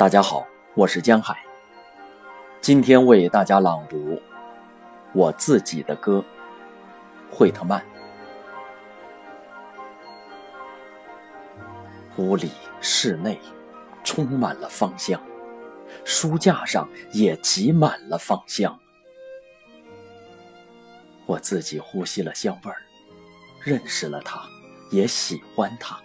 [0.00, 1.44] 大家好，我是江海。
[2.62, 4.18] 今天为大家朗读
[5.12, 6.24] 我自己的歌，
[7.30, 7.84] 惠特曼。
[12.16, 12.50] 屋里、
[12.80, 13.38] 室内
[14.02, 15.20] 充满了芳香，
[16.02, 18.80] 书架上也挤满了芳香。
[21.26, 22.78] 我自己呼吸了香味儿，
[23.62, 24.40] 认识了它，
[24.90, 26.00] 也喜欢它，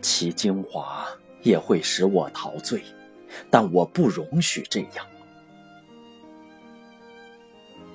[0.00, 1.06] 其精华。
[1.42, 2.82] 也会使我陶醉，
[3.50, 5.06] 但我不容许这样。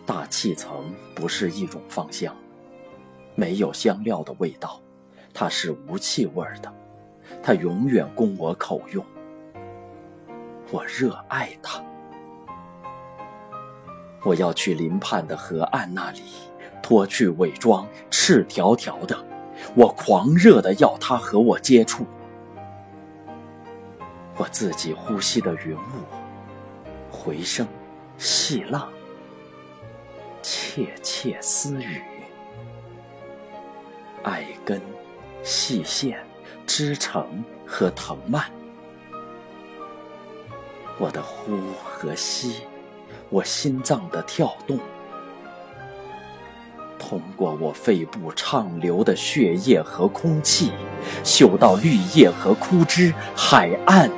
[0.06, 2.36] 大气层不是一种芳香，
[3.36, 4.82] 没有香料的味道，
[5.34, 6.74] 它是无气味的，
[7.42, 9.04] 它永远供我口用。
[10.72, 11.84] 我热爱它。
[14.24, 16.22] 我要去林畔的河岸那里，
[16.82, 19.18] 脱去伪装，赤条条的，
[19.76, 22.06] 我狂热的要它和我接触。
[24.36, 27.68] 我自己呼吸的云雾，回声，
[28.18, 28.92] 细浪，
[30.42, 32.02] 窃窃私语，
[34.24, 34.82] 爱根、
[35.44, 36.20] 细线、
[36.66, 38.46] 织成和藤蔓，
[40.98, 41.52] 我的呼
[41.84, 42.62] 和吸，
[43.30, 44.80] 我心脏的跳动，
[46.98, 50.72] 通过我肺部畅流的血液和空气，
[51.24, 54.10] 嗅到绿叶和枯枝，海岸。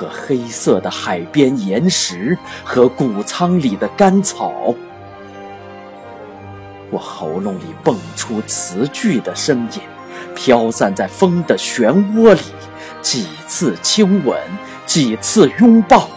[0.00, 4.74] 和黑色的海边岩石，和谷仓里的干草，
[6.90, 9.82] 我喉咙里蹦出词句的声音，
[10.34, 12.40] 飘散在风的漩涡里，
[13.02, 14.40] 几次亲吻，
[14.86, 16.08] 几次拥抱，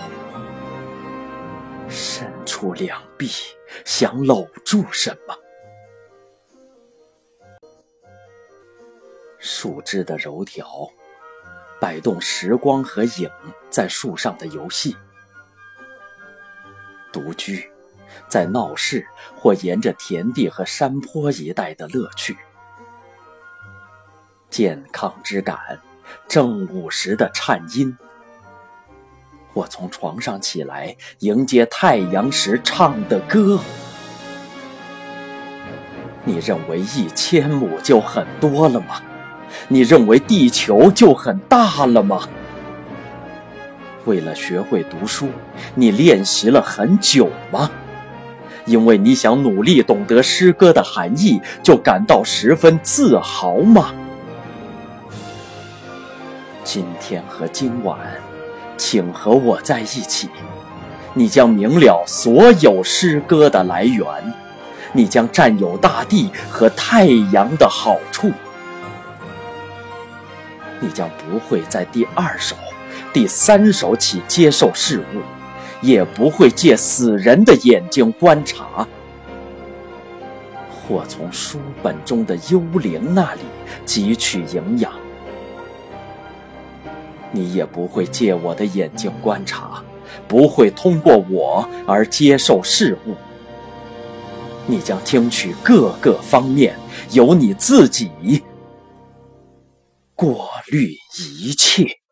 [1.90, 3.30] 伸出两臂，
[3.84, 5.36] 想搂住什么？
[9.40, 10.66] 树枝的柔条。
[11.84, 13.30] 摆动时光和影
[13.70, 14.96] 在树上的游戏，
[17.12, 17.70] 独居，
[18.30, 19.06] 在闹市
[19.36, 22.38] 或沿着田地和山坡一带的乐趣，
[24.50, 25.60] 健康之感，
[26.26, 27.98] 正午时的颤音。
[29.52, 33.60] 我从床上起来，迎接太阳时唱的歌。
[36.24, 39.02] 你认为一千亩就很多了吗？
[39.68, 42.22] 你认为地球就很大了吗？
[44.06, 45.30] 为了学会读书，
[45.76, 47.72] 你练习了很久吗？
[48.66, 53.94] 因为你想努力懂得诗歌的含义，就感到十分自豪吗？
[56.64, 57.98] 今天和今晚，
[58.78, 60.30] 请和我在一起，
[61.14, 64.06] 你将明了所有诗歌的来源，
[64.94, 68.32] 你将占有大地和太阳的好处。
[70.84, 72.58] 你将不会在第二手、
[73.14, 75.22] 第三手起接受事物，
[75.82, 78.86] 也不会借死人的眼睛观察，
[80.70, 83.42] 或从书本中的幽灵那里
[83.86, 84.92] 汲取营养。
[87.32, 89.82] 你也不会借我的眼睛观察，
[90.28, 93.16] 不会通过我而接受事物。
[94.68, 96.76] 你将听取各个方面，
[97.12, 98.44] 由你自己。
[100.24, 100.96] 过滤
[101.38, 102.03] 一切。